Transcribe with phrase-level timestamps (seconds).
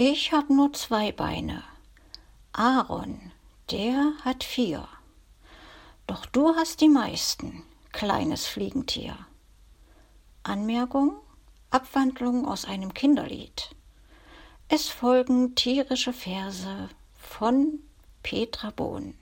[0.00, 1.64] Ich hab nur zwei Beine.
[2.52, 3.32] Aaron,
[3.72, 4.86] der hat vier.
[6.06, 9.18] Doch du hast die meisten, kleines Fliegentier.
[10.44, 11.16] Anmerkung,
[11.70, 13.70] Abwandlung aus einem Kinderlied.
[14.68, 17.80] Es folgen tierische Verse von
[18.22, 19.18] Petra Bohn.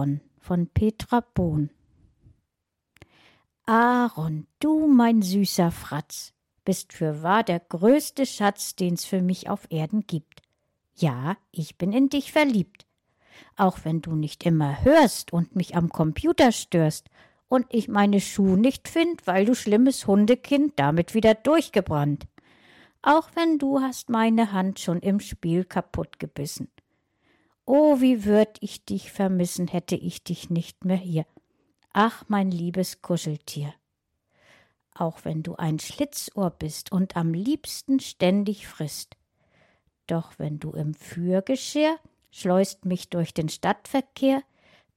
[0.00, 1.68] Aaron von Petra Bohn.
[3.66, 6.32] Aaron, du mein süßer Fratz,
[6.64, 10.40] bist fürwahr der größte Schatz, den's für mich auf Erden gibt.
[10.94, 12.86] Ja, ich bin in dich verliebt.
[13.58, 17.10] Auch wenn du nicht immer hörst und mich am Computer störst
[17.48, 22.26] und ich meine Schuh nicht find, weil du schlimmes Hundekind damit wieder durchgebrannt.
[23.02, 26.68] Auch wenn du hast meine Hand schon im Spiel kaputt gebissen.
[27.72, 31.24] Oh, wie würd ich dich vermissen, hätte ich dich nicht mehr hier.
[31.92, 33.72] Ach, mein liebes Kuscheltier.
[34.92, 39.16] Auch wenn du ein Schlitzohr bist und am liebsten ständig frisst.
[40.08, 41.96] Doch wenn du im Fürgeschirr
[42.32, 44.42] schleust mich durch den Stadtverkehr,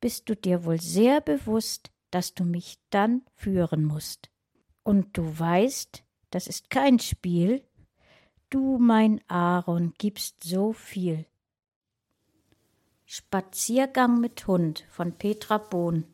[0.02, 4.32] bist du dir wohl sehr bewusst, dass du mich dann führen musst.
[4.82, 7.64] Und du weißt, das ist kein Spiel.
[8.50, 11.28] Du, mein Aaron, gibst so viel.
[13.16, 16.06] Spaziergang mit Hund von Petra Bohn.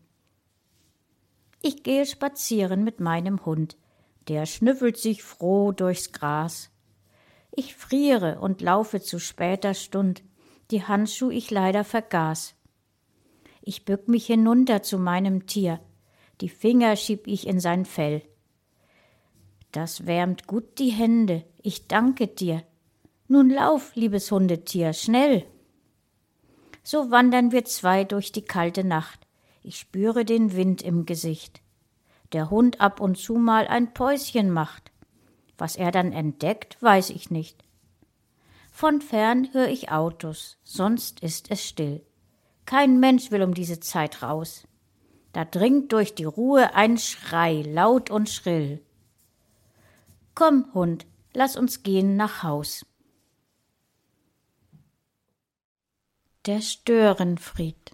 [1.61, 3.77] Ich gehe spazieren mit meinem Hund,
[4.27, 6.71] der schnüffelt sich froh durchs Gras.
[7.51, 10.23] Ich friere und laufe zu später Stund,
[10.71, 12.53] die Handschuh ich leider vergaß.
[13.61, 15.79] Ich bück mich hinunter zu meinem Tier,
[16.41, 18.23] die Finger schieb ich in sein Fell.
[19.71, 22.61] Das wärmt gut die Hände, ich danke dir.
[23.29, 25.45] Nun lauf, liebes Hundetier, schnell.
[26.91, 29.27] So wandern wir zwei durch die kalte Nacht.
[29.61, 31.61] Ich spüre den Wind im Gesicht.
[32.33, 34.91] Der Hund ab und zu mal ein Päuschen macht.
[35.55, 37.63] Was er dann entdeckt, weiß ich nicht.
[38.71, 42.03] Von fern hör ich Autos, sonst ist es still.
[42.65, 44.63] Kein Mensch will um diese Zeit raus.
[45.31, 48.83] Da dringt durch die Ruhe ein Schrei, laut und schrill.
[50.33, 52.83] Komm, Hund, lass uns gehen nach Haus.
[56.49, 57.91] Der Störenfried.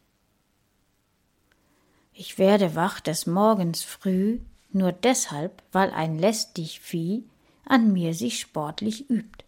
[2.13, 4.39] Ich werde wach des Morgens früh,
[4.71, 7.25] nur deshalb, weil ein lästig Vieh
[7.65, 9.43] an mir sich sportlich übt.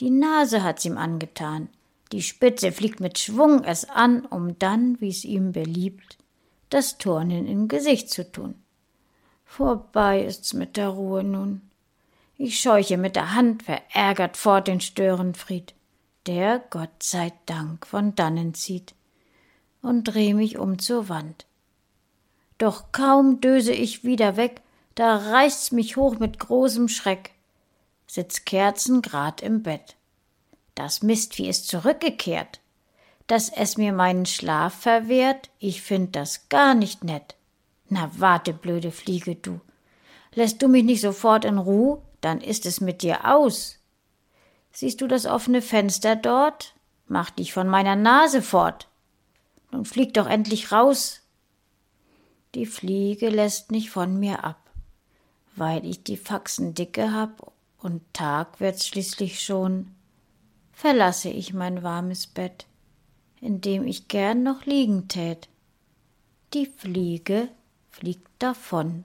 [0.00, 1.68] Die Nase hat's ihm angetan,
[2.10, 6.18] die Spitze fliegt mit Schwung es an, um dann, wie's ihm beliebt,
[6.70, 8.56] das Turnen im Gesicht zu tun.
[9.44, 11.62] Vorbei ist's mit der Ruhe nun.
[12.36, 15.72] Ich scheuche mit der Hand verärgert fort den Störenfried
[16.26, 18.94] der, Gott sei Dank, von dannen zieht,
[19.82, 21.46] und dreh mich um zur Wand.
[22.58, 24.62] Doch kaum döse ich wieder weg,
[24.94, 27.32] da reißt's mich hoch mit großem Schreck,
[28.06, 29.96] sitz kerzengrad im Bett.
[30.74, 32.60] Das Mistvieh ist zurückgekehrt,
[33.26, 37.34] dass es mir meinen Schlaf verwehrt, ich find das gar nicht nett.
[37.88, 39.60] Na warte, blöde Fliege, du.
[40.34, 43.78] Lässt du mich nicht sofort in Ruh, dann ist es mit dir aus.
[44.74, 46.74] Siehst du das offene Fenster dort?
[47.06, 48.88] Mach dich von meiner Nase fort.
[49.70, 51.20] Nun flieg doch endlich raus.
[52.56, 54.58] Die Fliege lässt nicht von mir ab,
[55.54, 59.94] weil ich die Faxen dicke hab und Tag wird's schließlich schon,
[60.72, 62.66] verlasse ich mein warmes Bett,
[63.40, 65.48] in dem ich gern noch liegen tät.
[66.52, 67.48] Die Fliege
[67.90, 69.04] fliegt davon.